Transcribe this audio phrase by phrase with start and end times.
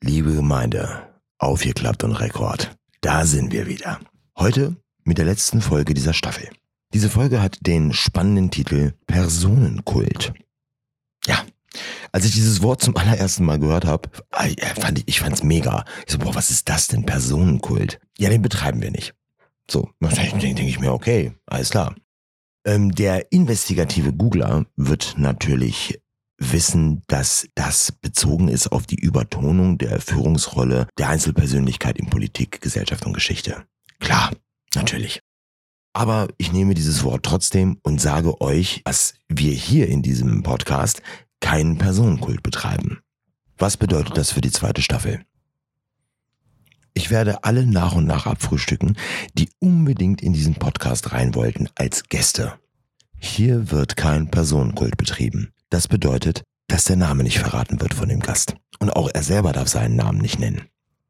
[0.00, 2.76] Liebe Gemeinde, aufgeklappt und Rekord.
[3.00, 3.98] Da sind wir wieder.
[4.38, 6.48] Heute mit der letzten Folge dieser Staffel.
[6.94, 10.34] Diese Folge hat den spannenden Titel Personenkult.
[11.26, 11.44] Ja,
[12.12, 14.08] als ich dieses Wort zum allerersten Mal gehört habe,
[14.80, 15.84] fand ich, ich fand's mega.
[16.06, 17.98] Ich so, boah, was ist das denn, Personenkult?
[18.18, 19.14] Ja, den betreiben wir nicht.
[19.68, 21.96] So, denke denk ich mir, okay, alles klar.
[22.64, 26.00] Ähm, der investigative Googler wird natürlich
[26.38, 33.04] wissen, dass das bezogen ist auf die Übertonung der Führungsrolle der Einzelpersönlichkeit in Politik, Gesellschaft
[33.06, 33.64] und Geschichte.
[33.98, 34.32] Klar,
[34.74, 35.20] natürlich.
[35.92, 41.02] Aber ich nehme dieses Wort trotzdem und sage euch, dass wir hier in diesem Podcast
[41.40, 43.00] keinen Personenkult betreiben.
[43.56, 45.24] Was bedeutet das für die zweite Staffel?
[46.94, 48.96] Ich werde alle nach und nach abfrühstücken,
[49.34, 52.54] die unbedingt in diesen Podcast rein wollten als Gäste.
[53.18, 55.52] Hier wird kein Personenkult betrieben.
[55.70, 58.54] Das bedeutet, dass der Name nicht verraten wird von dem Gast.
[58.78, 60.62] Und auch er selber darf seinen Namen nicht nennen.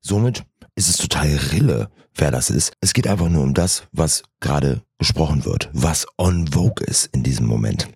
[0.00, 2.72] Somit ist es total rille, wer das ist.
[2.80, 7.22] Es geht einfach nur um das, was gerade gesprochen wird, was on vogue ist in
[7.22, 7.88] diesem Moment.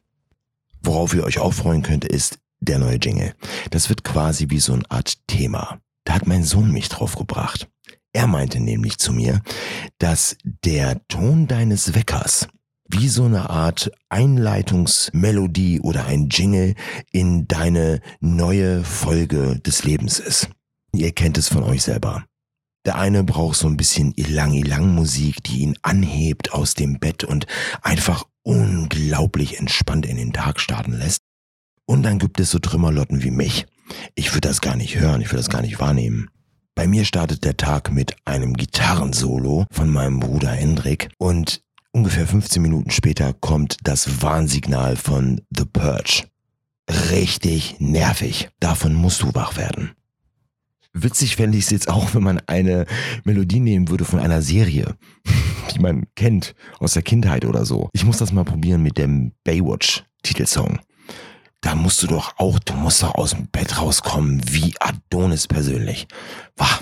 [0.83, 3.35] Worauf ihr euch auch freuen könnt, ist der neue Jingle.
[3.71, 5.81] Das wird quasi wie so eine Art Thema.
[6.05, 7.69] Da hat mein Sohn mich drauf gebracht.
[8.13, 9.41] Er meinte nämlich zu mir,
[9.99, 12.49] dass der Ton deines Weckers
[12.89, 16.75] wie so eine Art Einleitungsmelodie oder ein Jingle
[17.11, 20.51] in deine neue Folge des Lebens ist.
[20.93, 22.25] Ihr kennt es von euch selber.
[22.85, 27.47] Der eine braucht so ein bisschen Ilang-Ilang-Musik, die ihn anhebt aus dem Bett und
[27.81, 31.21] einfach unglaublich entspannt in den Tag starten lässt.
[31.87, 33.67] Und dann gibt es so Trümmerlotten wie mich.
[34.15, 36.29] Ich würde das gar nicht hören, ich würde das gar nicht wahrnehmen.
[36.75, 41.63] Bei mir startet der Tag mit einem Gitarrensolo von meinem Bruder Hendrik und
[41.95, 46.25] Ungefähr 15 Minuten später kommt das Warnsignal von The Purge.
[46.91, 48.49] Richtig nervig.
[48.59, 49.93] Davon musst du wach werden.
[50.93, 52.87] Witzig fände ich es jetzt auch, wenn man eine
[53.23, 54.97] Melodie nehmen würde von einer Serie,
[55.73, 57.91] die man kennt aus der Kindheit oder so.
[57.93, 60.81] Ich muss das mal probieren mit dem Baywatch-Titelsong.
[61.61, 66.09] Da musst du doch auch, du musst doch aus dem Bett rauskommen, wie Adonis persönlich.
[66.57, 66.81] Wah.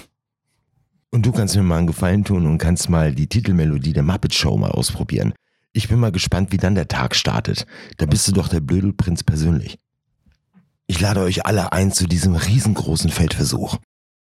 [1.15, 4.35] Und du kannst mir mal einen Gefallen tun und kannst mal die Titelmelodie der Muppet
[4.35, 5.35] Show mal ausprobieren.
[5.75, 7.67] Ich bin mal gespannt, wie dann der Tag startet.
[7.99, 9.79] Da bist du doch der Blödelprinz persönlich.
[10.87, 13.77] Ich lade euch alle ein zu diesem riesengroßen Feldversuch.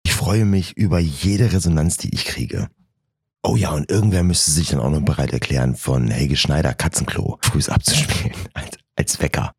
[0.05, 2.69] Ich freue mich über jede Resonanz, die ich kriege.
[3.43, 7.39] Oh ja, und irgendwer müsste sich dann auch noch bereit erklären, von Helge Schneider Katzenklo
[7.43, 9.53] frühs abzuspielen, als, als Wecker.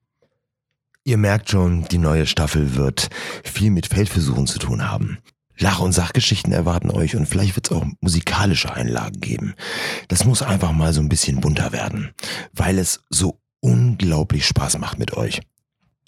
[1.03, 3.09] Ihr merkt schon, die neue Staffel wird
[3.43, 5.17] viel mit Feldversuchen zu tun haben.
[5.59, 9.55] Lach- und Sachgeschichten erwarten euch und vielleicht wird es auch musikalische Einlagen geben.
[10.07, 12.11] Das muss einfach mal so ein bisschen bunter werden,
[12.53, 15.41] weil es so unglaublich Spaß macht mit euch.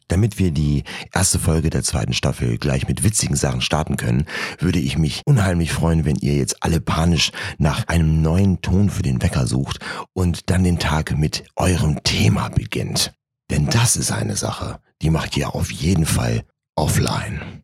[0.07, 4.25] Damit wir die erste Folge der zweiten Staffel gleich mit witzigen Sachen starten können,
[4.59, 9.03] würde ich mich unheimlich freuen, wenn ihr jetzt alle panisch nach einem neuen Ton für
[9.03, 9.79] den Wecker sucht
[10.11, 13.13] und dann den Tag mit eurem Thema beginnt.
[13.49, 16.43] Denn das ist eine Sache, die macht ihr auf jeden Fall
[16.75, 17.63] offline.